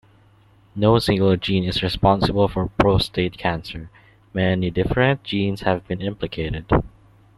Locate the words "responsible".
1.83-2.47